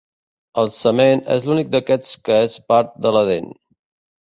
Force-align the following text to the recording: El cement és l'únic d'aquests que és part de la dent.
El 0.61 0.71
cement 0.77 1.21
és 1.37 1.47
l'únic 1.51 1.71
d'aquests 1.77 2.19
que 2.25 2.41
és 2.49 2.59
part 2.75 2.95
de 3.07 3.17
la 3.21 3.27
dent. 3.33 3.57